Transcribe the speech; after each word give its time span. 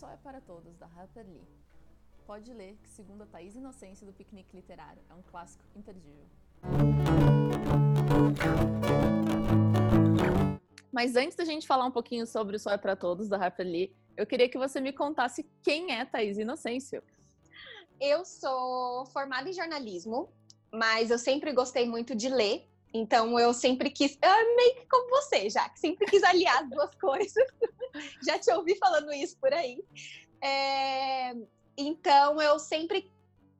Só 0.00 0.08
é 0.08 0.16
para 0.16 0.40
Todos, 0.40 0.78
da 0.78 0.86
Harper 0.86 1.26
Lee. 1.26 1.46
Pode 2.26 2.54
ler 2.54 2.78
que, 2.82 2.88
segundo 2.88 3.20
a 3.20 3.26
Thaís 3.26 3.54
Inocência 3.54 4.06
do 4.06 4.14
Piquenique 4.14 4.56
Literário, 4.56 5.02
é 5.10 5.12
um 5.12 5.20
clássico 5.20 5.62
imperdível. 5.76 6.24
Mas 10.90 11.16
antes 11.16 11.36
da 11.36 11.44
gente 11.44 11.66
falar 11.66 11.84
um 11.84 11.90
pouquinho 11.90 12.26
sobre 12.26 12.56
o 12.56 12.58
Só 12.58 12.70
é 12.70 12.78
para 12.78 12.96
Todos, 12.96 13.28
da 13.28 13.36
Harper 13.36 13.66
Lee, 13.66 13.94
eu 14.16 14.26
queria 14.26 14.48
que 14.48 14.56
você 14.56 14.80
me 14.80 14.90
contasse 14.90 15.46
quem 15.62 15.92
é 15.92 16.02
Thaís 16.06 16.38
Inocêncio. 16.38 17.02
Eu 18.00 18.24
sou 18.24 19.04
formada 19.04 19.50
em 19.50 19.52
jornalismo, 19.52 20.32
mas 20.72 21.10
eu 21.10 21.18
sempre 21.18 21.52
gostei 21.52 21.86
muito 21.86 22.14
de 22.14 22.30
ler. 22.30 22.66
Então 22.94 23.38
eu 23.38 23.52
sempre 23.52 23.90
quis, 23.90 24.18
eu 24.22 24.56
meio 24.56 24.76
que 24.76 24.86
como 24.86 25.10
você, 25.10 25.50
já 25.50 25.68
que 25.68 25.78
sempre 25.78 26.06
quis 26.06 26.22
aliar 26.22 26.62
as 26.62 26.70
duas 26.70 26.94
coisas. 26.96 27.46
já 28.26 28.38
te 28.38 28.50
ouvi 28.52 28.76
falando 28.76 29.12
isso 29.12 29.36
por 29.38 29.52
aí. 29.52 29.82
É, 30.42 31.34
então 31.76 32.40
eu 32.40 32.58
sempre 32.58 33.10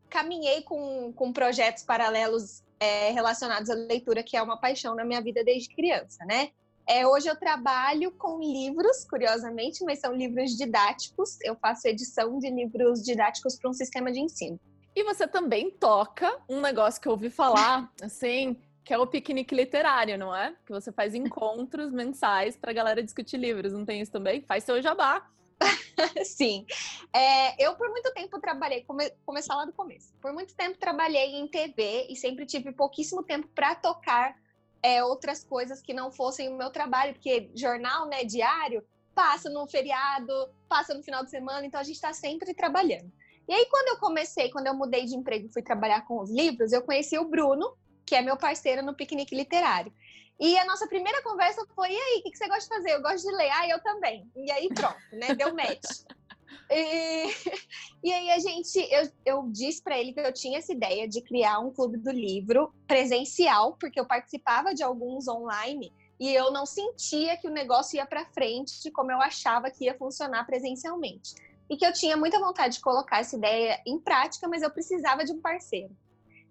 caminhei 0.08 0.62
com, 0.62 1.12
com 1.12 1.32
projetos 1.32 1.84
paralelos 1.84 2.62
é, 2.78 3.10
relacionados 3.10 3.70
à 3.70 3.74
leitura, 3.74 4.22
que 4.22 4.36
é 4.36 4.42
uma 4.42 4.58
paixão 4.58 4.94
na 4.94 5.04
minha 5.04 5.20
vida 5.20 5.44
desde 5.44 5.74
criança, 5.74 6.24
né? 6.24 6.50
É, 6.88 7.06
hoje 7.06 7.28
eu 7.28 7.36
trabalho 7.36 8.10
com 8.10 8.40
livros, 8.40 9.04
curiosamente, 9.04 9.84
mas 9.84 10.00
são 10.00 10.12
livros 10.12 10.56
didáticos. 10.56 11.38
Eu 11.42 11.54
faço 11.54 11.86
edição 11.86 12.38
de 12.38 12.50
livros 12.50 13.02
didáticos 13.02 13.56
para 13.56 13.70
um 13.70 13.72
sistema 13.72 14.10
de 14.10 14.18
ensino. 14.18 14.58
E 14.96 15.04
você 15.04 15.28
também 15.28 15.70
toca 15.70 16.36
um 16.48 16.60
negócio 16.60 17.00
que 17.00 17.06
eu 17.06 17.12
ouvi 17.12 17.30
falar, 17.30 17.92
assim, 18.02 18.56
que 18.84 18.92
é 18.94 18.98
o 18.98 19.06
piquenique 19.06 19.54
literário, 19.54 20.18
não 20.18 20.34
é? 20.34 20.54
Que 20.64 20.72
você 20.72 20.90
faz 20.92 21.14
encontros 21.14 21.90
mensais 21.92 22.56
para 22.56 22.70
a 22.70 22.74
galera 22.74 23.02
discutir 23.02 23.36
livros, 23.36 23.72
não 23.72 23.84
tem 23.84 24.00
isso 24.00 24.12
também? 24.12 24.42
Faz 24.42 24.64
seu 24.64 24.80
jabá. 24.80 25.28
Sim. 26.24 26.66
É, 27.12 27.62
eu, 27.62 27.74
por 27.76 27.88
muito 27.90 28.12
tempo, 28.12 28.40
trabalhei, 28.40 28.82
come, 28.82 29.10
começar 29.24 29.54
lá 29.54 29.64
do 29.64 29.72
começo. 29.72 30.14
Por 30.20 30.32
muito 30.32 30.54
tempo, 30.54 30.78
trabalhei 30.78 31.36
em 31.36 31.46
TV 31.46 32.06
e 32.08 32.16
sempre 32.16 32.46
tive 32.46 32.72
pouquíssimo 32.72 33.22
tempo 33.22 33.48
para 33.54 33.74
tocar 33.74 34.36
é, 34.82 35.04
outras 35.04 35.44
coisas 35.44 35.80
que 35.82 35.92
não 35.92 36.10
fossem 36.10 36.48
o 36.48 36.56
meu 36.56 36.70
trabalho, 36.70 37.12
porque 37.12 37.50
jornal, 37.54 38.06
né, 38.06 38.24
diário, 38.24 38.82
passa 39.14 39.50
no 39.50 39.66
feriado, 39.66 40.32
passa 40.68 40.94
no 40.94 41.02
final 41.02 41.22
de 41.22 41.30
semana, 41.30 41.66
então 41.66 41.80
a 41.80 41.84
gente 41.84 41.96
está 41.96 42.12
sempre 42.12 42.54
trabalhando. 42.54 43.12
E 43.48 43.52
aí, 43.52 43.66
quando 43.66 43.88
eu 43.88 43.98
comecei, 43.98 44.48
quando 44.50 44.68
eu 44.68 44.74
mudei 44.74 45.04
de 45.04 45.16
emprego 45.16 45.46
e 45.46 45.52
fui 45.52 45.62
trabalhar 45.62 46.06
com 46.06 46.20
os 46.20 46.30
livros, 46.30 46.72
eu 46.72 46.82
conheci 46.82 47.18
o 47.18 47.28
Bruno, 47.28 47.76
que 48.10 48.16
é 48.16 48.22
meu 48.22 48.36
parceiro 48.36 48.82
no 48.82 48.92
Piquenique 48.92 49.36
Literário. 49.36 49.92
E 50.40 50.58
a 50.58 50.64
nossa 50.64 50.88
primeira 50.88 51.22
conversa 51.22 51.64
foi: 51.76 51.92
e 51.92 51.96
aí, 51.96 52.18
o 52.18 52.22
que, 52.28 52.36
você 52.36 52.48
gosta 52.48 52.62
de 52.62 52.68
fazer? 52.68 52.96
Eu 52.96 53.02
gosto 53.02 53.22
de 53.22 53.36
ler. 53.36 53.50
Ah, 53.52 53.68
eu 53.68 53.80
também. 53.80 54.28
E 54.34 54.50
aí, 54.50 54.68
pronto, 54.68 54.98
né? 55.12 55.32
Deu 55.34 55.54
match. 55.54 55.80
E, 56.68 57.26
e 58.02 58.12
aí 58.12 58.30
a 58.30 58.38
gente, 58.40 58.76
eu, 58.92 59.08
eu 59.24 59.48
disse 59.52 59.80
para 59.80 59.98
ele 59.98 60.12
que 60.12 60.18
eu 60.18 60.32
tinha 60.32 60.58
essa 60.58 60.72
ideia 60.72 61.08
de 61.08 61.20
criar 61.22 61.60
um 61.60 61.72
clube 61.72 61.96
do 61.96 62.10
livro 62.10 62.74
presencial, 62.88 63.76
porque 63.78 64.00
eu 64.00 64.06
participava 64.06 64.74
de 64.74 64.82
alguns 64.82 65.28
online 65.28 65.92
e 66.18 66.32
eu 66.34 66.50
não 66.52 66.66
sentia 66.66 67.36
que 67.36 67.46
o 67.46 67.52
negócio 67.52 67.96
ia 67.96 68.06
para 68.06 68.26
frente 68.26 68.82
de 68.82 68.90
como 68.90 69.12
eu 69.12 69.20
achava 69.20 69.70
que 69.70 69.84
ia 69.84 69.96
funcionar 69.96 70.44
presencialmente. 70.44 71.34
E 71.68 71.76
que 71.76 71.86
eu 71.86 71.92
tinha 71.92 72.16
muita 72.16 72.40
vontade 72.40 72.74
de 72.74 72.80
colocar 72.80 73.20
essa 73.20 73.36
ideia 73.36 73.80
em 73.86 73.98
prática, 73.98 74.48
mas 74.48 74.62
eu 74.62 74.70
precisava 74.70 75.24
de 75.24 75.32
um 75.32 75.40
parceiro. 75.40 75.96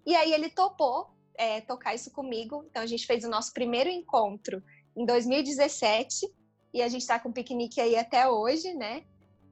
E 0.06 0.16
aí 0.16 0.32
ele 0.32 0.48
topou 0.48 1.10
é, 1.40 1.62
tocar 1.62 1.94
isso 1.94 2.10
comigo. 2.10 2.62
Então 2.70 2.82
a 2.82 2.86
gente 2.86 3.06
fez 3.06 3.24
o 3.24 3.30
nosso 3.30 3.50
primeiro 3.54 3.88
encontro 3.88 4.62
em 4.94 5.06
2017 5.06 6.30
e 6.74 6.82
a 6.82 6.88
gente 6.88 7.00
está 7.00 7.18
com 7.18 7.32
piquenique 7.32 7.80
aí 7.80 7.96
até 7.96 8.28
hoje, 8.28 8.74
né? 8.74 9.04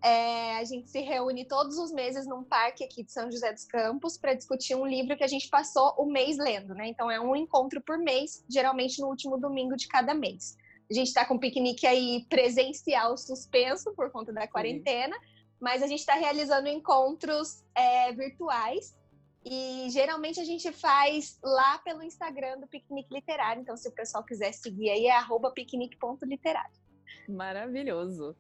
É, 0.05 0.59
a 0.59 0.65
gente 0.65 0.89
se 0.91 1.01
reúne 1.01 1.47
todos 1.47 1.79
os 1.79 1.91
meses 1.91 2.27
num 2.27 2.45
parque 2.45 2.85
aqui 2.85 3.03
de 3.03 3.11
São 3.11 3.33
José 3.33 3.53
dos 3.53 3.65
Campos 3.65 4.19
para 4.19 4.35
discutir 4.35 4.77
um 4.77 4.87
livro 4.87 5.17
que 5.17 5.25
a 5.25 5.29
gente 5.29 5.49
passou 5.49 5.95
o 5.97 6.05
mês 6.05 6.37
lendo, 6.37 6.75
né? 6.75 6.87
Então 6.89 7.11
é 7.11 7.19
um 7.19 7.35
encontro 7.35 7.81
por 7.81 7.97
mês, 7.97 8.45
geralmente 8.49 9.01
no 9.01 9.09
último 9.09 9.39
domingo 9.39 9.75
de 9.75 9.89
cada 9.89 10.13
mês. 10.13 10.59
A 10.91 10.95
gente 10.95 11.09
está 11.09 11.25
com 11.25 11.35
um 11.35 11.39
piquenique 11.39 11.87
aí 11.87 12.27
presencial 12.29 13.17
suspenso 13.17 13.95
por 13.95 14.11
conta 14.13 14.31
da 14.31 14.47
quarentena, 14.47 15.17
mas 15.59 15.83
a 15.83 15.87
gente 15.87 16.01
está 16.01 16.15
realizando 16.15 16.69
encontros 16.69 17.65
é, 17.75 18.13
virtuais 18.13 18.95
e 19.45 19.89
geralmente 19.91 20.41
a 20.41 20.45
gente 20.45 20.71
faz 20.73 21.39
lá 21.43 21.79
pelo 21.79 22.03
Instagram 22.03 22.59
do 22.59 22.67
Piquenique 22.67 23.15
Literário. 23.15 23.63
Então, 23.63 23.77
se 23.77 23.89
o 23.89 23.93
pessoal 23.93 24.25
quiser 24.25 24.53
seguir 24.53 24.91
aí, 24.91 25.07
é 25.07 25.19
piquenique.literário. 25.55 26.77
Maravilhoso. 27.29 28.37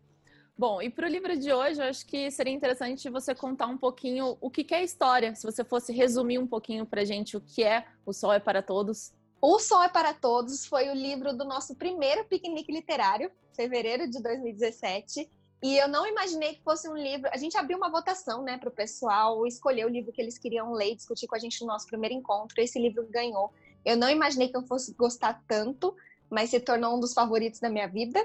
Bom, 0.56 0.82
e 0.82 0.91
para 0.91 1.06
o 1.06 1.10
livro 1.10 1.38
de 1.38 1.53
hoje, 1.53 1.81
eu 1.81 1.87
acho 1.87 2.04
que 2.04 2.31
seria 2.32 2.53
interessante 2.53 3.08
você 3.08 3.32
contar 3.32 3.69
um 3.69 3.78
pouquinho 3.78 4.37
o 4.41 4.50
que 4.50 4.75
é 4.75 4.78
a 4.78 4.82
história, 4.82 5.32
se 5.37 5.44
você 5.44 5.62
fosse 5.62 5.92
resumir 5.92 6.38
um 6.38 6.48
pouquinho 6.48 6.84
para 6.84 7.04
gente 7.04 7.37
o 7.37 7.41
que 7.41 7.62
é 7.62 7.87
O 8.04 8.12
Sol 8.12 8.32
é 8.32 8.41
para 8.41 8.60
Todos. 8.60 9.12
O 9.41 9.60
Sol 9.60 9.84
é 9.84 9.88
para 9.88 10.12
Todos 10.12 10.66
foi 10.66 10.88
o 10.88 10.94
livro 10.94 11.32
do 11.32 11.44
nosso 11.44 11.76
primeiro 11.76 12.25
piquenique 12.25 12.72
literário, 12.72 13.31
fevereiro 13.54 14.10
de 14.10 14.20
2017. 14.20 15.31
E 15.62 15.76
eu 15.76 15.88
não 15.88 16.06
imaginei 16.06 16.54
que 16.54 16.62
fosse 16.62 16.88
um 16.88 16.96
livro. 16.96 17.28
A 17.32 17.36
gente 17.36 17.56
abriu 17.56 17.76
uma 17.76 17.91
votação, 17.91 18.42
né, 18.42 18.58
para 18.58 18.69
o 18.69 18.72
pessoal 18.72 19.44
escolher 19.46 19.86
o 19.86 19.88
livro 19.88 20.12
que 20.12 20.22
eles 20.22 20.38
queriam 20.38 20.72
ler 20.72 20.92
e 20.92 20.96
discutir 20.96 21.26
com 21.26 21.34
a 21.34 21.38
gente 21.38 21.60
no 21.60 21.66
nosso 21.66 21.86
primeiro 21.86 22.14
encontro. 22.14 22.60
Esse 22.60 22.78
livro 22.78 23.06
ganhou. 23.10 23.52
Eu 23.84 23.96
não 23.96 24.08
imaginei 24.08 24.48
que 24.48 24.56
eu 24.56 24.62
fosse 24.62 24.94
gostar 24.94 25.42
tanto, 25.48 25.96
mas 26.30 26.50
se 26.50 26.60
tornou 26.60 26.96
um 26.96 27.00
dos 27.00 27.12
favoritos 27.12 27.58
da 27.58 27.69
minha 27.69 27.88
vida. 27.88 28.24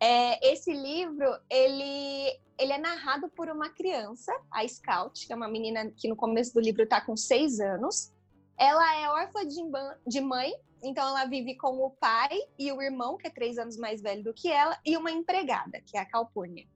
É, 0.00 0.52
esse 0.52 0.72
livro, 0.72 1.26
ele, 1.48 2.38
ele 2.58 2.72
é 2.72 2.78
narrado 2.78 3.28
por 3.30 3.48
uma 3.48 3.68
criança, 3.70 4.32
a 4.50 4.66
Scout, 4.66 5.26
que 5.26 5.32
é 5.32 5.36
uma 5.36 5.48
menina 5.48 5.90
que 5.96 6.06
no 6.06 6.14
começo 6.14 6.52
do 6.52 6.60
livro 6.60 6.82
está 6.82 7.00
com 7.00 7.16
seis 7.16 7.60
anos. 7.60 8.12
Ela 8.58 8.96
é 8.96 9.08
órfã 9.08 9.46
de, 9.46 10.20
mãe, 10.20 10.52
então 10.82 11.06
ela 11.08 11.24
vive 11.26 11.56
com 11.56 11.78
o 11.78 11.90
pai 11.90 12.36
e 12.58 12.72
o 12.72 12.82
irmão, 12.82 13.16
que 13.16 13.28
é 13.28 13.30
três 13.30 13.56
anos 13.56 13.76
mais 13.76 14.02
velho 14.02 14.24
do 14.24 14.34
que 14.34 14.50
ela, 14.50 14.76
e 14.84 14.96
uma 14.96 15.10
empregada, 15.10 15.80
que 15.86 15.96
é 15.96 16.00
a 16.00 16.06
Calpurnia. 16.06 16.66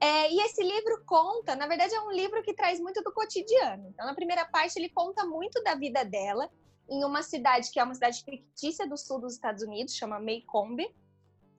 É, 0.00 0.32
e 0.32 0.40
esse 0.42 0.62
livro 0.62 1.04
conta, 1.04 1.56
na 1.56 1.66
verdade, 1.66 1.92
é 1.92 2.00
um 2.00 2.12
livro 2.12 2.40
que 2.42 2.54
traz 2.54 2.78
muito 2.78 3.02
do 3.02 3.12
cotidiano. 3.12 3.88
Então, 3.88 4.06
na 4.06 4.14
primeira 4.14 4.44
parte, 4.46 4.78
ele 4.78 4.88
conta 4.88 5.26
muito 5.26 5.60
da 5.64 5.74
vida 5.74 6.04
dela 6.04 6.48
em 6.88 7.04
uma 7.04 7.22
cidade 7.22 7.70
que 7.70 7.80
é 7.80 7.84
uma 7.84 7.94
cidade 7.94 8.22
fictícia 8.24 8.88
do 8.88 8.96
sul 8.96 9.20
dos 9.20 9.34
Estados 9.34 9.62
Unidos, 9.62 9.94
chama 9.94 10.20
Maycomb, 10.20 10.80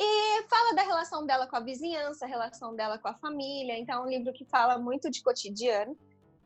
e 0.01 0.43
fala 0.43 0.73
da 0.73 0.83
relação 0.83 1.25
dela 1.25 1.47
com 1.47 1.57
a 1.57 1.59
vizinhança, 1.59 2.23
a 2.23 2.27
relação 2.27 2.73
dela 2.73 2.97
com 2.97 3.09
a 3.09 3.15
família. 3.15 3.77
Então, 3.77 4.03
é 4.03 4.05
um 4.05 4.09
livro 4.09 4.31
que 4.31 4.45
fala 4.45 4.77
muito 4.77 5.09
de 5.09 5.21
cotidiano. 5.21 5.97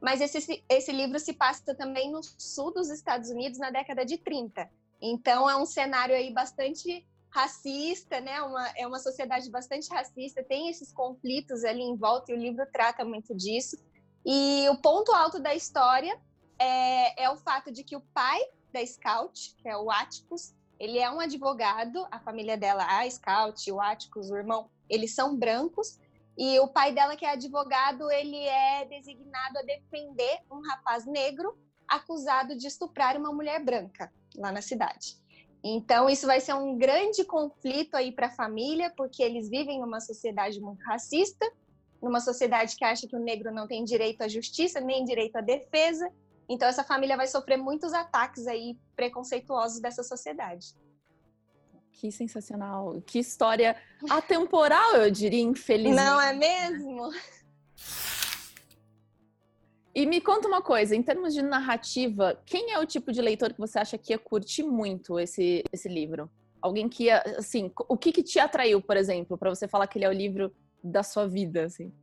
Mas 0.03 0.19
esse, 0.19 0.61
esse 0.67 0.91
livro 0.91 1.17
se 1.17 1.31
passa 1.31 1.73
também 1.73 2.11
no 2.11 2.21
sul 2.37 2.73
dos 2.73 2.89
Estados 2.89 3.29
Unidos 3.29 3.57
na 3.57 3.71
década 3.71 4.05
de 4.05 4.17
30. 4.17 4.69
Então, 5.01 5.49
é 5.49 5.55
um 5.55 5.65
cenário 5.65 6.13
aí 6.13 6.29
bastante 6.33 7.07
racista, 7.29 8.19
né? 8.19 8.41
Uma, 8.41 8.67
é 8.75 8.85
uma 8.85 8.99
sociedade 8.99 9.49
bastante 9.49 9.89
racista, 9.89 10.43
tem 10.43 10.69
esses 10.69 10.91
conflitos 10.91 11.63
ali 11.63 11.81
em 11.81 11.95
volta 11.95 12.33
e 12.33 12.35
o 12.35 12.37
livro 12.37 12.65
trata 12.69 13.05
muito 13.05 13.33
disso. 13.33 13.77
E 14.25 14.67
o 14.69 14.75
ponto 14.81 15.13
alto 15.13 15.39
da 15.39 15.55
história 15.55 16.19
é, 16.59 17.23
é 17.23 17.29
o 17.29 17.37
fato 17.37 17.71
de 17.71 17.81
que 17.81 17.95
o 17.95 18.01
pai 18.13 18.41
da 18.73 18.85
Scout, 18.85 19.55
que 19.57 19.69
é 19.69 19.77
o 19.77 19.89
Atticus, 19.89 20.53
ele 20.77 20.99
é 20.99 21.09
um 21.09 21.21
advogado, 21.21 22.05
a 22.11 22.19
família 22.19 22.57
dela, 22.57 22.85
a 22.85 23.09
Scout, 23.09 23.71
o 23.71 23.79
Atticus, 23.79 24.29
o 24.29 24.35
irmão, 24.35 24.69
eles 24.89 25.15
são 25.15 25.37
brancos, 25.37 25.97
e 26.37 26.59
o 26.59 26.67
pai 26.67 26.93
dela, 26.93 27.15
que 27.15 27.25
é 27.25 27.31
advogado, 27.31 28.09
ele 28.11 28.43
é 28.45 28.85
designado 28.85 29.59
a 29.59 29.61
defender 29.61 30.39
um 30.51 30.61
rapaz 30.61 31.05
negro 31.05 31.57
acusado 31.87 32.55
de 32.55 32.67
estuprar 32.67 33.17
uma 33.17 33.31
mulher 33.31 33.63
branca 33.63 34.11
lá 34.35 34.51
na 34.51 34.61
cidade. 34.61 35.17
Então, 35.63 36.09
isso 36.09 36.27
vai 36.27 36.39
ser 36.39 36.53
um 36.53 36.77
grande 36.77 37.23
conflito 37.23 37.95
aí 37.95 38.11
para 38.11 38.27
a 38.27 38.31
família, 38.31 38.91
porque 38.97 39.23
eles 39.23 39.49
vivem 39.49 39.79
numa 39.79 40.01
sociedade 40.01 40.59
muito 40.59 40.83
racista, 40.83 41.49
numa 42.01 42.19
sociedade 42.19 42.75
que 42.75 42.83
acha 42.83 43.07
que 43.07 43.15
o 43.15 43.19
negro 43.19 43.53
não 43.53 43.65
tem 43.65 43.83
direito 43.83 44.21
à 44.23 44.27
justiça, 44.27 44.81
nem 44.81 45.05
direito 45.05 45.37
à 45.37 45.41
defesa, 45.41 46.11
então 46.49 46.67
essa 46.67 46.83
família 46.83 47.15
vai 47.15 47.27
sofrer 47.27 47.57
muitos 47.57 47.93
ataques 47.93 48.45
aí 48.47 48.77
preconceituosos 48.95 49.79
dessa 49.79 50.03
sociedade. 50.03 50.75
Que 51.93 52.11
sensacional. 52.11 53.01
Que 53.05 53.19
história 53.19 53.75
atemporal, 54.09 54.95
eu 54.95 55.09
diria, 55.09 55.41
infelizmente. 55.41 56.03
Não 56.03 56.19
é 56.19 56.33
mesmo? 56.33 57.11
E 59.95 60.05
me 60.07 60.19
conta 60.19 60.47
uma 60.47 60.61
coisa, 60.61 60.95
em 60.95 61.03
termos 61.03 61.33
de 61.33 61.41
narrativa, 61.43 62.41
quem 62.45 62.71
é 62.71 62.79
o 62.79 62.85
tipo 62.85 63.11
de 63.11 63.21
leitor 63.21 63.53
que 63.53 63.59
você 63.59 63.77
acha 63.77 63.97
que 63.97 64.11
ia 64.11 64.17
curtir 64.17 64.63
muito 64.63 65.19
esse, 65.19 65.63
esse 65.71 65.87
livro? 65.87 66.29
Alguém 66.59 66.89
que 66.89 67.05
ia, 67.05 67.21
assim, 67.37 67.71
o 67.87 67.95
que, 67.95 68.11
que 68.11 68.23
te 68.23 68.39
atraiu, 68.39 68.81
por 68.81 68.97
exemplo, 68.97 69.37
para 69.37 69.53
você 69.53 69.67
falar 69.67 69.85
que 69.85 69.97
ele 69.99 70.05
é 70.05 70.09
o 70.09 70.13
livro 70.13 70.51
da 70.83 71.03
sua 71.03 71.27
vida, 71.27 71.65
assim? 71.65 71.93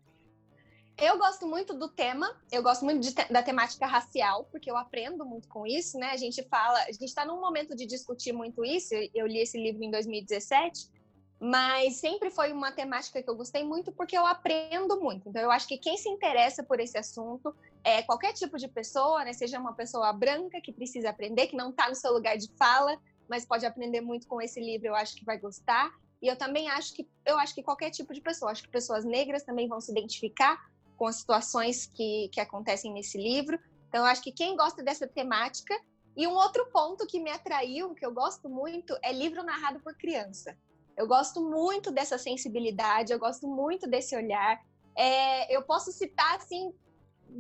Eu 1.01 1.17
gosto 1.17 1.47
muito 1.47 1.73
do 1.73 1.89
tema, 1.89 2.39
eu 2.53 2.63
gosto 2.63 2.85
muito 2.85 3.01
de, 3.01 3.15
da 3.15 3.43
temática 3.43 3.87
racial, 3.87 4.45
porque 4.53 4.71
eu 4.71 4.77
aprendo 4.77 5.25
muito 5.25 5.49
com 5.49 5.67
isso, 5.67 5.99
né? 5.99 6.11
A 6.11 6.17
gente 6.17 6.43
fala, 6.43 6.79
a 6.83 6.93
gente 6.93 7.07
está 7.07 7.25
num 7.25 7.41
momento 7.41 7.75
de 7.75 7.87
discutir 7.87 8.33
muito 8.33 8.63
isso. 8.63 8.95
Eu 9.15 9.27
li 9.27 9.39
esse 9.39 9.57
livro 9.57 9.83
em 9.83 9.91
2017 9.91 11.01
mas 11.43 11.97
sempre 11.97 12.31
foi 12.31 12.53
uma 12.53 12.71
temática 12.71 13.23
que 13.23 13.31
eu 13.31 13.35
gostei 13.35 13.65
muito 13.65 13.91
porque 13.91 14.17
eu 14.17 14.27
aprendo 14.27 15.01
muito. 15.01 15.31
Então, 15.31 15.41
eu 15.41 15.51
acho 15.51 15.67
que 15.67 15.79
quem 15.79 15.97
se 15.97 16.07
interessa 16.07 16.63
por 16.63 16.79
esse 16.79 16.99
assunto 16.99 17.57
é 17.83 18.03
qualquer 18.03 18.35
tipo 18.35 18.59
de 18.59 18.69
pessoa, 18.69 19.25
né? 19.25 19.33
Seja 19.33 19.59
uma 19.59 19.73
pessoa 19.73 20.13
branca 20.13 20.61
que 20.61 20.71
precisa 20.71 21.09
aprender, 21.09 21.47
que 21.47 21.57
não 21.57 21.71
está 21.71 21.89
no 21.89 21.95
seu 21.95 22.13
lugar 22.13 22.37
de 22.37 22.53
fala, 22.59 23.01
mas 23.27 23.47
pode 23.47 23.65
aprender 23.65 24.03
muito 24.03 24.29
com 24.29 24.39
esse 24.43 24.61
livro, 24.61 24.89
eu 24.89 24.95
acho 24.95 25.17
que 25.17 25.25
vai 25.25 25.39
gostar. 25.39 25.91
E 26.21 26.29
eu 26.29 26.37
também 26.37 26.69
acho 26.69 26.95
que 26.95 27.09
eu 27.25 27.39
acho 27.39 27.55
que 27.55 27.63
qualquer 27.63 27.89
tipo 27.89 28.13
de 28.13 28.21
pessoa, 28.21 28.51
acho 28.51 28.63
que 28.63 28.69
pessoas 28.69 29.03
negras 29.07 29.43
também 29.43 29.67
vão 29.67 29.81
se 29.81 29.91
identificar 29.91 30.61
com 31.01 31.07
as 31.07 31.17
situações 31.17 31.87
que, 31.87 32.29
que 32.31 32.39
acontecem 32.39 32.93
nesse 32.93 33.17
livro. 33.17 33.59
Então, 33.89 34.05
acho 34.05 34.23
que 34.23 34.31
quem 34.31 34.55
gosta 34.55 34.83
dessa 34.83 35.09
temática. 35.09 35.75
E 36.15 36.27
um 36.27 36.35
outro 36.35 36.67
ponto 36.71 37.07
que 37.07 37.19
me 37.19 37.31
atraiu, 37.31 37.95
que 37.95 38.05
eu 38.05 38.13
gosto 38.13 38.51
muito, 38.51 38.95
é 39.03 39.11
livro 39.11 39.43
narrado 39.43 39.81
por 39.81 39.95
criança. 39.95 40.55
Eu 40.95 41.09
gosto 41.09 41.41
muito 41.41 41.91
dessa 41.91 42.19
sensibilidade, 42.19 43.15
eu 43.15 43.19
gosto 43.19 43.49
muito 43.49 43.89
desse 43.89 44.15
olhar. 44.15 44.61
É, 44.95 45.57
eu 45.57 45.63
posso 45.63 45.91
citar, 45.91 46.37
assim, 46.37 46.71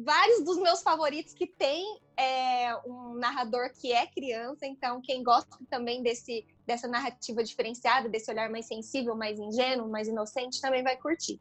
vários 0.02 0.42
dos 0.42 0.56
meus 0.56 0.80
favoritos 0.80 1.34
que 1.34 1.46
tem 1.46 2.00
é, 2.16 2.74
um 2.86 3.12
narrador 3.16 3.70
que 3.78 3.92
é 3.92 4.06
criança, 4.06 4.66
então 4.66 5.02
quem 5.02 5.22
gosta 5.22 5.50
também 5.68 6.02
desse, 6.02 6.46
dessa 6.66 6.88
narrativa 6.88 7.44
diferenciada, 7.44 8.08
desse 8.08 8.30
olhar 8.30 8.48
mais 8.48 8.66
sensível, 8.66 9.14
mais 9.14 9.38
ingênuo, 9.38 9.90
mais 9.90 10.08
inocente, 10.08 10.62
também 10.62 10.82
vai 10.82 10.96
curtir. 10.96 11.38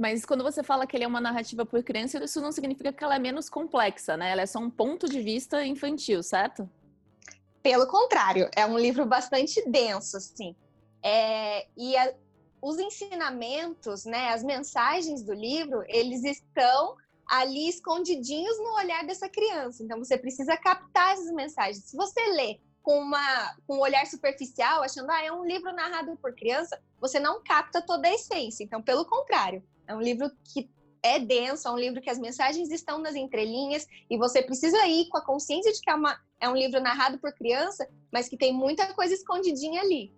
Mas 0.00 0.24
quando 0.24 0.42
você 0.42 0.62
fala 0.62 0.86
que 0.86 0.96
ele 0.96 1.04
é 1.04 1.06
uma 1.06 1.20
narrativa 1.20 1.66
por 1.66 1.82
criança, 1.82 2.24
isso 2.24 2.40
não 2.40 2.50
significa 2.50 2.90
que 2.90 3.04
ela 3.04 3.16
é 3.16 3.18
menos 3.18 3.50
complexa, 3.50 4.16
né? 4.16 4.30
Ela 4.30 4.40
é 4.40 4.46
só 4.46 4.58
um 4.58 4.70
ponto 4.70 5.06
de 5.06 5.20
vista 5.20 5.62
infantil, 5.62 6.22
certo? 6.22 6.66
Pelo 7.62 7.86
contrário, 7.86 8.48
é 8.56 8.64
um 8.64 8.78
livro 8.78 9.04
bastante 9.04 9.62
denso, 9.68 10.16
assim. 10.16 10.56
É, 11.02 11.66
e 11.76 11.94
a, 11.98 12.14
os 12.62 12.78
ensinamentos, 12.78 14.06
né, 14.06 14.30
as 14.30 14.42
mensagens 14.42 15.22
do 15.22 15.34
livro, 15.34 15.84
eles 15.86 16.24
estão 16.24 16.96
ali 17.26 17.68
escondidinhos 17.68 18.56
no 18.56 18.76
olhar 18.76 19.04
dessa 19.04 19.28
criança. 19.28 19.82
Então 19.82 19.98
você 19.98 20.16
precisa 20.16 20.56
captar 20.56 21.12
essas 21.12 21.30
mensagens. 21.30 21.84
Se 21.84 21.94
você 21.94 22.26
lê 22.28 22.58
com, 22.82 22.98
uma, 23.02 23.54
com 23.66 23.76
um 23.76 23.80
olhar 23.80 24.06
superficial, 24.06 24.82
achando 24.82 25.10
ah, 25.10 25.22
é 25.22 25.30
um 25.30 25.44
livro 25.44 25.74
narrado 25.74 26.16
por 26.16 26.34
criança, 26.34 26.80
você 26.98 27.20
não 27.20 27.42
capta 27.42 27.82
toda 27.82 28.08
a 28.08 28.14
essência. 28.14 28.64
Então, 28.64 28.80
pelo 28.80 29.04
contrário, 29.04 29.62
é 29.90 29.94
um 29.94 30.00
livro 30.00 30.30
que 30.44 30.70
é 31.02 31.18
denso, 31.18 31.66
é 31.66 31.70
um 31.72 31.78
livro 31.78 32.00
que 32.00 32.08
as 32.08 32.18
mensagens 32.18 32.70
estão 32.70 32.98
nas 32.98 33.16
entrelinhas 33.16 33.88
e 34.08 34.16
você 34.16 34.40
precisa 34.40 34.86
ir 34.86 35.08
com 35.08 35.18
a 35.18 35.24
consciência 35.24 35.72
de 35.72 35.80
que 35.80 35.90
é, 35.90 35.94
uma, 35.94 36.16
é 36.40 36.48
um 36.48 36.54
livro 36.54 36.80
narrado 36.80 37.18
por 37.18 37.32
criança, 37.32 37.88
mas 38.12 38.28
que 38.28 38.36
tem 38.36 38.52
muita 38.52 38.94
coisa 38.94 39.12
escondidinha 39.12 39.80
ali. 39.80 40.14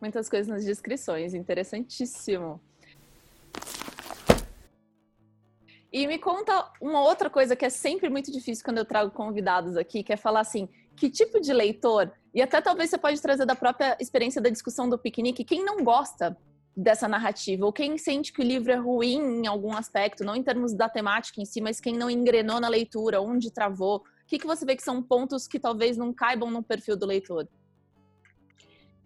Muitas 0.00 0.28
coisas 0.28 0.46
nas 0.46 0.64
descrições, 0.64 1.34
interessantíssimo. 1.34 2.60
E 5.92 6.06
me 6.06 6.18
conta 6.18 6.70
uma 6.80 7.02
outra 7.02 7.28
coisa 7.28 7.56
que 7.56 7.64
é 7.64 7.70
sempre 7.70 8.08
muito 8.08 8.30
difícil 8.30 8.64
quando 8.64 8.78
eu 8.78 8.84
trago 8.84 9.10
convidados 9.10 9.76
aqui, 9.76 10.04
que 10.04 10.12
é 10.12 10.16
falar 10.16 10.40
assim, 10.40 10.68
que 10.96 11.10
tipo 11.10 11.40
de 11.40 11.52
leitor, 11.52 12.12
e 12.32 12.40
até 12.40 12.60
talvez 12.60 12.90
você 12.90 12.98
pode 12.98 13.20
trazer 13.20 13.44
da 13.44 13.56
própria 13.56 13.96
experiência 13.98 14.40
da 14.40 14.50
discussão 14.50 14.88
do 14.88 14.98
piquenique, 14.98 15.42
quem 15.42 15.64
não 15.64 15.82
gosta 15.82 16.36
dessa 16.76 17.06
narrativa, 17.06 17.64
ou 17.64 17.72
quem 17.72 17.96
sente 17.96 18.32
que 18.32 18.40
o 18.40 18.44
livro 18.44 18.72
é 18.72 18.76
ruim 18.76 19.42
em 19.42 19.46
algum 19.46 19.76
aspecto, 19.76 20.24
não 20.24 20.34
em 20.34 20.42
termos 20.42 20.74
da 20.74 20.88
temática 20.88 21.40
em 21.40 21.44
si, 21.44 21.60
mas 21.60 21.80
quem 21.80 21.96
não 21.96 22.10
engrenou 22.10 22.58
na 22.58 22.68
leitura, 22.68 23.20
onde 23.20 23.50
travou, 23.50 23.98
o 23.98 24.26
que, 24.26 24.38
que 24.38 24.46
você 24.46 24.64
vê 24.64 24.74
que 24.74 24.82
são 24.82 25.02
pontos 25.02 25.46
que 25.46 25.60
talvez 25.60 25.96
não 25.96 26.12
caibam 26.12 26.50
no 26.50 26.62
perfil 26.62 26.96
do 26.96 27.06
leitor? 27.06 27.46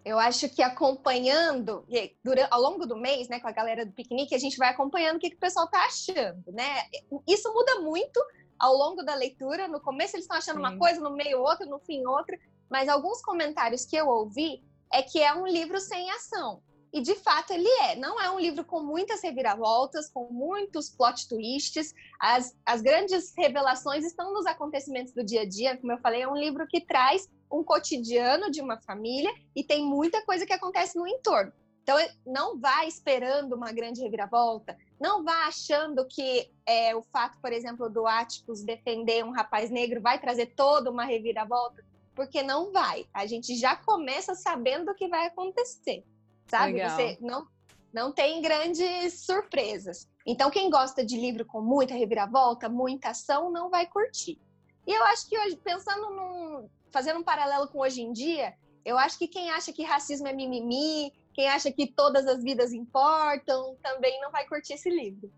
Eu 0.03 0.17
acho 0.17 0.49
que 0.49 0.63
acompanhando, 0.63 1.85
durante, 2.23 2.47
ao 2.49 2.61
longo 2.61 2.85
do 2.85 2.95
mês, 2.95 3.27
né, 3.27 3.39
com 3.39 3.47
a 3.47 3.51
galera 3.51 3.85
do 3.85 3.91
piquenique, 3.91 4.33
a 4.33 4.39
gente 4.39 4.57
vai 4.57 4.69
acompanhando 4.69 5.17
o 5.17 5.19
que, 5.19 5.29
que 5.29 5.35
o 5.35 5.39
pessoal 5.39 5.65
está 5.65 5.85
achando, 5.85 6.51
né? 6.51 6.83
Isso 7.27 7.53
muda 7.53 7.81
muito 7.81 8.19
ao 8.57 8.73
longo 8.75 9.03
da 9.03 9.13
leitura. 9.13 9.67
No 9.67 9.81
começo 9.81 10.15
eles 10.15 10.23
estão 10.23 10.37
achando 10.37 10.55
Sim. 10.55 10.61
uma 10.61 10.77
coisa, 10.77 11.01
no 11.01 11.11
meio 11.11 11.41
outra, 11.41 11.65
no 11.65 11.79
fim 11.79 12.05
outra. 12.05 12.39
Mas 12.69 12.87
alguns 12.87 13.21
comentários 13.21 13.85
que 13.85 13.95
eu 13.95 14.07
ouvi 14.07 14.63
é 14.91 15.01
que 15.01 15.21
é 15.21 15.33
um 15.33 15.45
livro 15.45 15.79
sem 15.79 16.09
ação. 16.11 16.61
E 16.91 17.01
de 17.01 17.15
fato 17.15 17.51
ele 17.51 17.67
é. 17.67 17.95
Não 17.95 18.19
é 18.19 18.29
um 18.31 18.39
livro 18.39 18.65
com 18.65 18.81
muitas 18.81 19.21
reviravoltas, 19.21 20.09
com 20.09 20.27
muitos 20.31 20.89
plot 20.89 21.27
twists. 21.27 21.93
As, 22.19 22.55
as 22.65 22.81
grandes 22.81 23.33
revelações 23.37 24.03
estão 24.03 24.33
nos 24.33 24.45
acontecimentos 24.45 25.13
do 25.13 25.23
dia 25.23 25.41
a 25.41 25.45
dia. 25.45 25.77
Como 25.77 25.91
eu 25.91 25.99
falei, 25.99 26.23
é 26.23 26.27
um 26.27 26.35
livro 26.35 26.65
que 26.67 26.81
traz 26.81 27.29
um 27.51 27.63
cotidiano 27.63 28.49
de 28.49 28.61
uma 28.61 28.77
família 28.81 29.31
e 29.55 29.63
tem 29.63 29.83
muita 29.83 30.23
coisa 30.25 30.45
que 30.45 30.53
acontece 30.53 30.97
no 30.97 31.07
entorno. 31.07 31.51
Então, 31.89 31.97
não 32.23 32.59
vá 32.59 32.85
esperando 32.85 33.53
uma 33.53 33.71
grande 33.71 34.01
reviravolta, 34.01 34.77
não 34.99 35.23
vá 35.23 35.47
achando 35.47 36.05
que 36.05 36.47
é, 36.63 36.95
o 36.95 37.01
fato, 37.11 37.39
por 37.41 37.51
exemplo, 37.51 37.89
do 37.89 38.05
Atticus 38.05 38.61
defender 38.61 39.25
um 39.25 39.31
rapaz 39.31 39.71
negro 39.71 39.99
vai 39.99 40.19
trazer 40.19 40.53
toda 40.55 40.91
uma 40.91 41.03
reviravolta, 41.03 41.83
porque 42.13 42.43
não 42.43 42.71
vai. 42.71 43.07
A 43.11 43.25
gente 43.25 43.55
já 43.55 43.75
começa 43.75 44.35
sabendo 44.35 44.91
o 44.91 44.93
que 44.95 45.07
vai 45.07 45.25
acontecer, 45.25 46.05
sabe? 46.49 46.73
Legal. 46.73 46.95
Você 46.95 47.17
não, 47.21 47.47
não 47.93 48.11
tem 48.11 48.41
grandes 48.41 49.25
surpresas. 49.25 50.09
Então, 50.25 50.49
quem 50.49 50.69
gosta 50.69 51.05
de 51.05 51.17
livro 51.17 51.45
com 51.45 51.61
muita 51.61 51.93
reviravolta, 51.93 52.67
muita 52.67 53.09
ação, 53.09 53.51
não 53.51 53.69
vai 53.69 53.85
curtir. 53.87 54.39
E 54.85 54.91
eu 54.91 55.03
acho 55.05 55.27
que 55.29 55.37
hoje, 55.37 55.55
pensando 55.57 56.09
num, 56.09 56.69
fazendo 56.91 57.19
um 57.19 57.23
paralelo 57.23 57.67
com 57.67 57.79
hoje 57.79 58.01
em 58.01 58.11
dia, 58.11 58.53
eu 58.83 58.97
acho 58.97 59.17
que 59.17 59.27
quem 59.27 59.49
acha 59.49 59.71
que 59.71 59.83
racismo 59.83 60.27
é 60.27 60.33
mimimi, 60.33 61.13
quem 61.33 61.47
acha 61.47 61.71
que 61.71 61.87
todas 61.87 62.27
as 62.27 62.43
vidas 62.43 62.73
importam, 62.73 63.77
também 63.81 64.19
não 64.21 64.31
vai 64.31 64.47
curtir 64.47 64.73
esse 64.73 64.89
livro. 64.89 65.31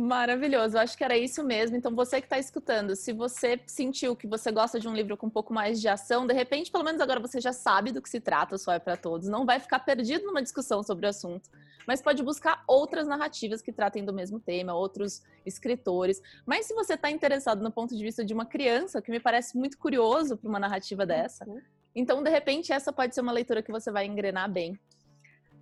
Maravilhoso, 0.00 0.78
eu 0.78 0.80
acho 0.80 0.96
que 0.96 1.04
era 1.04 1.14
isso 1.14 1.44
mesmo. 1.44 1.76
Então, 1.76 1.94
você 1.94 2.22
que 2.22 2.26
está 2.26 2.38
escutando, 2.38 2.96
se 2.96 3.12
você 3.12 3.60
sentiu 3.66 4.16
que 4.16 4.26
você 4.26 4.50
gosta 4.50 4.80
de 4.80 4.88
um 4.88 4.94
livro 4.94 5.14
com 5.14 5.26
um 5.26 5.30
pouco 5.30 5.52
mais 5.52 5.78
de 5.78 5.88
ação, 5.88 6.26
de 6.26 6.32
repente, 6.32 6.72
pelo 6.72 6.82
menos 6.82 7.02
agora 7.02 7.20
você 7.20 7.38
já 7.38 7.52
sabe 7.52 7.92
do 7.92 8.00
que 8.00 8.08
se 8.08 8.18
trata, 8.18 8.56
só 8.56 8.72
é 8.72 8.78
para 8.78 8.96
todos. 8.96 9.28
Não 9.28 9.44
vai 9.44 9.60
ficar 9.60 9.80
perdido 9.80 10.24
numa 10.24 10.40
discussão 10.40 10.82
sobre 10.82 11.04
o 11.04 11.10
assunto, 11.10 11.50
mas 11.86 12.00
pode 12.00 12.22
buscar 12.22 12.64
outras 12.66 13.06
narrativas 13.06 13.60
que 13.60 13.70
tratem 13.70 14.02
do 14.02 14.10
mesmo 14.10 14.40
tema, 14.40 14.72
outros 14.72 15.22
escritores. 15.44 16.22
Mas 16.46 16.64
se 16.64 16.72
você 16.72 16.94
está 16.94 17.10
interessado 17.10 17.62
no 17.62 17.70
ponto 17.70 17.94
de 17.94 18.02
vista 18.02 18.24
de 18.24 18.32
uma 18.32 18.46
criança, 18.46 19.02
que 19.02 19.10
me 19.10 19.20
parece 19.20 19.58
muito 19.58 19.76
curioso 19.76 20.34
para 20.34 20.48
uma 20.48 20.58
narrativa 20.58 21.04
dessa, 21.04 21.46
uhum. 21.46 21.60
então, 21.94 22.22
de 22.22 22.30
repente, 22.30 22.72
essa 22.72 22.90
pode 22.90 23.14
ser 23.14 23.20
uma 23.20 23.32
leitura 23.32 23.62
que 23.62 23.70
você 23.70 23.90
vai 23.90 24.06
engrenar 24.06 24.50
bem. 24.50 24.80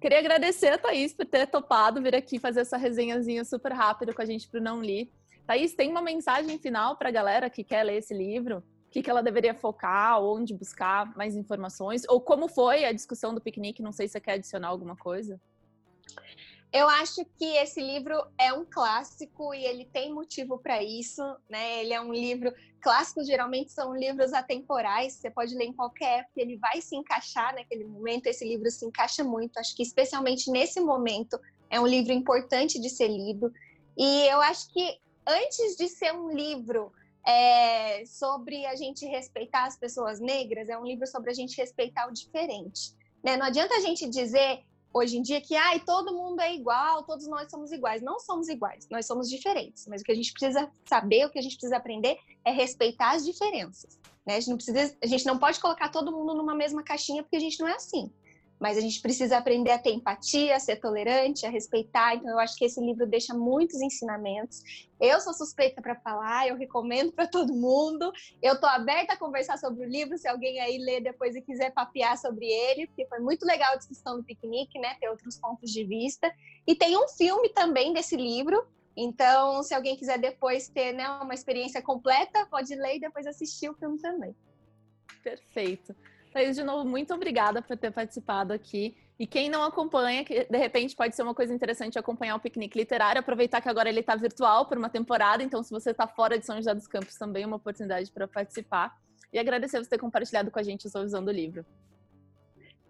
Queria 0.00 0.20
agradecer 0.20 0.68
a 0.68 0.78
Thaís 0.78 1.12
por 1.12 1.26
ter 1.26 1.48
topado 1.48 2.00
vir 2.00 2.14
aqui 2.14 2.38
fazer 2.38 2.60
essa 2.60 2.76
resenhazinha 2.76 3.44
super 3.44 3.72
rápida 3.72 4.14
com 4.14 4.22
a 4.22 4.24
gente 4.24 4.48
para 4.48 4.60
Não 4.60 4.80
Li. 4.80 5.10
Thaís, 5.44 5.74
tem 5.74 5.90
uma 5.90 6.00
mensagem 6.00 6.56
final 6.58 6.96
para 6.96 7.08
a 7.08 7.12
galera 7.12 7.50
que 7.50 7.64
quer 7.64 7.82
ler 7.82 7.96
esse 7.96 8.14
livro? 8.14 8.58
O 8.58 8.90
que, 8.90 9.02
que 9.02 9.10
ela 9.10 9.22
deveria 9.22 9.54
focar, 9.54 10.22
onde 10.22 10.54
buscar 10.54 11.16
mais 11.16 11.34
informações? 11.34 12.02
Ou 12.08 12.20
como 12.20 12.46
foi 12.48 12.84
a 12.84 12.92
discussão 12.92 13.34
do 13.34 13.40
piquenique? 13.40 13.82
Não 13.82 13.90
sei 13.90 14.06
se 14.06 14.12
você 14.12 14.20
quer 14.20 14.32
adicionar 14.34 14.68
alguma 14.68 14.94
coisa. 14.94 15.40
Eu 16.70 16.86
acho 16.88 17.24
que 17.38 17.56
esse 17.56 17.80
livro 17.80 18.14
é 18.38 18.52
um 18.52 18.64
clássico 18.64 19.54
e 19.54 19.64
ele 19.64 19.86
tem 19.86 20.12
motivo 20.12 20.58
para 20.58 20.82
isso, 20.82 21.22
né? 21.48 21.80
Ele 21.80 21.94
é 21.94 22.00
um 22.00 22.12
livro 22.12 22.52
clássicos 22.80 23.26
geralmente 23.26 23.72
são 23.72 23.94
livros 23.94 24.32
atemporais, 24.32 25.14
você 25.14 25.30
pode 25.30 25.54
ler 25.54 25.66
em 25.66 25.72
qualquer 25.72 26.20
época, 26.20 26.40
ele 26.40 26.56
vai 26.56 26.80
se 26.80 26.96
encaixar 26.96 27.54
naquele 27.54 27.84
momento. 27.84 28.26
Esse 28.26 28.46
livro 28.46 28.70
se 28.70 28.84
encaixa 28.84 29.24
muito, 29.24 29.58
acho 29.58 29.74
que 29.74 29.82
especialmente 29.82 30.50
nesse 30.50 30.80
momento 30.80 31.38
é 31.70 31.80
um 31.80 31.86
livro 31.86 32.12
importante 32.12 32.80
de 32.80 32.88
ser 32.88 33.08
lido. 33.08 33.52
E 33.96 34.26
eu 34.28 34.40
acho 34.40 34.72
que 34.72 34.98
antes 35.26 35.76
de 35.76 35.88
ser 35.88 36.12
um 36.12 36.30
livro 36.30 36.92
é, 37.26 38.04
sobre 38.06 38.64
a 38.66 38.74
gente 38.74 39.04
respeitar 39.06 39.66
as 39.66 39.76
pessoas 39.76 40.20
negras, 40.20 40.68
é 40.68 40.78
um 40.78 40.84
livro 40.84 41.06
sobre 41.06 41.30
a 41.30 41.34
gente 41.34 41.56
respeitar 41.56 42.08
o 42.08 42.12
diferente. 42.12 42.94
Né? 43.22 43.36
Não 43.36 43.46
adianta 43.46 43.74
a 43.74 43.80
gente 43.80 44.08
dizer 44.08 44.62
hoje 44.92 45.18
em 45.18 45.22
dia 45.22 45.40
que 45.40 45.54
ai, 45.54 45.80
todo 45.80 46.14
mundo 46.14 46.40
é 46.40 46.54
igual, 46.54 47.04
todos 47.04 47.26
nós 47.26 47.50
somos 47.50 47.72
iguais. 47.72 48.02
Não 48.02 48.18
somos 48.18 48.48
iguais, 48.48 48.86
nós 48.90 49.06
somos 49.06 49.28
diferentes. 49.28 49.86
Mas 49.86 50.00
o 50.00 50.04
que 50.04 50.12
a 50.12 50.14
gente 50.14 50.32
precisa 50.32 50.70
saber, 50.84 51.26
o 51.26 51.30
que 51.30 51.38
a 51.38 51.42
gente 51.42 51.56
precisa 51.56 51.76
aprender 51.76 52.18
é 52.44 52.50
respeitar 52.50 53.12
as 53.12 53.24
diferenças. 53.24 53.98
Né? 54.26 54.36
A, 54.36 54.40
gente 54.40 54.50
não 54.50 54.56
precisa, 54.56 54.96
a 55.02 55.06
gente 55.06 55.26
não 55.26 55.38
pode 55.38 55.60
colocar 55.60 55.88
todo 55.88 56.12
mundo 56.12 56.34
numa 56.34 56.54
mesma 56.54 56.82
caixinha 56.82 57.22
porque 57.22 57.36
a 57.36 57.40
gente 57.40 57.58
não 57.60 57.68
é 57.68 57.74
assim 57.74 58.10
mas 58.58 58.76
a 58.76 58.80
gente 58.80 59.00
precisa 59.00 59.38
aprender 59.38 59.70
a 59.70 59.78
ter 59.78 59.92
empatia, 59.92 60.56
a 60.56 60.60
ser 60.60 60.76
tolerante, 60.76 61.46
a 61.46 61.50
respeitar. 61.50 62.14
Então, 62.14 62.30
eu 62.30 62.38
acho 62.38 62.56
que 62.56 62.64
esse 62.64 62.80
livro 62.80 63.06
deixa 63.06 63.32
muitos 63.32 63.80
ensinamentos. 63.80 64.62
Eu 65.00 65.20
sou 65.20 65.32
suspeita 65.32 65.80
para 65.80 65.94
falar, 65.94 66.48
eu 66.48 66.56
recomendo 66.56 67.12
para 67.12 67.26
todo 67.26 67.54
mundo. 67.54 68.12
Eu 68.42 68.54
estou 68.54 68.68
aberta 68.68 69.12
a 69.12 69.16
conversar 69.16 69.58
sobre 69.58 69.86
o 69.86 69.88
livro, 69.88 70.18
se 70.18 70.26
alguém 70.26 70.58
aí 70.60 70.78
ler 70.78 71.00
depois 71.00 71.36
e 71.36 71.42
quiser 71.42 71.72
papear 71.72 72.18
sobre 72.18 72.46
ele, 72.46 72.86
porque 72.88 73.06
foi 73.06 73.20
muito 73.20 73.46
legal 73.46 73.74
a 73.74 73.76
discussão 73.76 74.16
do 74.18 74.24
piquenique, 74.24 74.78
né? 74.78 74.96
Ter 75.00 75.08
outros 75.08 75.38
pontos 75.38 75.70
de 75.70 75.84
vista. 75.84 76.32
E 76.66 76.74
tem 76.74 76.96
um 76.96 77.08
filme 77.08 77.50
também 77.50 77.92
desse 77.92 78.16
livro. 78.16 78.66
Então, 78.96 79.62
se 79.62 79.72
alguém 79.72 79.96
quiser 79.96 80.18
depois 80.18 80.68
ter 80.68 80.92
né, 80.92 81.08
uma 81.08 81.32
experiência 81.32 81.80
completa, 81.80 82.44
pode 82.46 82.74
ler 82.74 82.96
e 82.96 83.00
depois 83.00 83.28
assistir 83.28 83.70
o 83.70 83.74
filme 83.74 83.96
também. 84.00 84.34
Perfeito. 85.22 85.94
Thaís, 86.32 86.56
de 86.56 86.62
novo, 86.62 86.88
muito 86.88 87.12
obrigada 87.14 87.62
por 87.62 87.76
ter 87.76 87.90
participado 87.90 88.52
aqui. 88.52 88.96
E 89.18 89.26
quem 89.26 89.50
não 89.50 89.64
acompanha, 89.64 90.24
que 90.24 90.44
de 90.44 90.58
repente 90.58 90.94
pode 90.94 91.16
ser 91.16 91.22
uma 91.22 91.34
coisa 91.34 91.52
interessante 91.52 91.98
acompanhar 91.98 92.36
o 92.36 92.40
piquenique 92.40 92.78
literário, 92.78 93.18
aproveitar 93.18 93.60
que 93.60 93.68
agora 93.68 93.88
ele 93.88 94.00
está 94.00 94.14
virtual 94.14 94.66
por 94.66 94.78
uma 94.78 94.88
temporada, 94.88 95.42
então 95.42 95.62
se 95.62 95.70
você 95.70 95.90
está 95.90 96.06
fora 96.06 96.38
de 96.38 96.46
São 96.46 96.56
José 96.56 96.72
dos 96.72 96.86
Campos, 96.86 97.16
também 97.16 97.42
é 97.42 97.46
uma 97.46 97.56
oportunidade 97.56 98.12
para 98.12 98.28
participar. 98.28 98.96
E 99.32 99.38
agradecer 99.38 99.78
você 99.78 99.90
ter 99.90 99.98
compartilhado 99.98 100.50
com 100.50 100.58
a 100.58 100.62
gente 100.62 100.86
a 100.86 100.90
sua 100.90 101.02
visão 101.02 101.24
do 101.24 101.32
livro. 101.32 101.66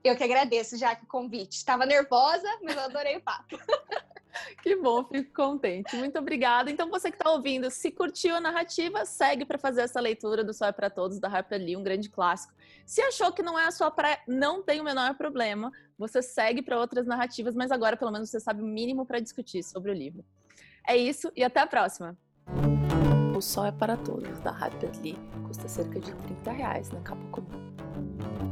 Eu 0.02 0.16
que 0.16 0.24
agradeço, 0.24 0.76
já 0.76 0.94
que 0.94 1.04
o 1.04 1.06
convite. 1.06 1.56
Estava 1.56 1.84
nervosa, 1.84 2.48
mas 2.62 2.76
eu 2.76 2.82
adorei 2.82 3.16
o 3.16 3.20
papo. 3.20 3.58
Que 4.62 4.76
bom, 4.76 5.04
fico 5.04 5.32
contente. 5.34 5.96
Muito 5.96 6.18
obrigada. 6.18 6.70
Então, 6.70 6.90
você 6.90 7.10
que 7.10 7.16
está 7.16 7.30
ouvindo, 7.30 7.70
se 7.70 7.90
curtiu 7.90 8.36
a 8.36 8.40
narrativa, 8.40 9.04
segue 9.04 9.44
para 9.44 9.58
fazer 9.58 9.82
essa 9.82 10.00
leitura 10.00 10.44
do 10.44 10.54
Sol 10.54 10.68
é 10.68 10.72
para 10.72 10.90
Todos, 10.90 11.18
da 11.18 11.28
Harper 11.28 11.58
Lee, 11.60 11.76
um 11.76 11.82
grande 11.82 12.08
clássico. 12.08 12.54
Se 12.86 13.00
achou 13.00 13.32
que 13.32 13.42
não 13.42 13.58
é 13.58 13.66
a 13.66 13.70
sua 13.70 13.90
praia, 13.90 14.18
não 14.26 14.62
tem 14.62 14.80
o 14.80 14.84
menor 14.84 15.14
problema. 15.14 15.72
Você 15.98 16.22
segue 16.22 16.62
para 16.62 16.78
outras 16.78 17.06
narrativas, 17.06 17.54
mas 17.54 17.70
agora 17.70 17.96
pelo 17.96 18.12
menos 18.12 18.30
você 18.30 18.38
sabe 18.38 18.62
o 18.62 18.66
mínimo 18.66 19.04
para 19.04 19.20
discutir 19.20 19.62
sobre 19.62 19.90
o 19.90 19.94
livro. 19.94 20.24
É 20.86 20.96
isso 20.96 21.30
e 21.34 21.42
até 21.42 21.60
a 21.60 21.66
próxima. 21.66 22.16
O 23.36 23.40
Sol 23.40 23.66
é 23.66 23.72
para 23.72 23.96
Todos, 23.96 24.40
da 24.40 24.50
Harper 24.50 24.90
Lee, 25.02 25.18
custa 25.46 25.68
cerca 25.68 26.00
de 26.00 26.12
30 26.14 26.50
reais 26.52 26.90
na 26.90 27.00
capa 27.00 27.22
comum. 27.30 28.47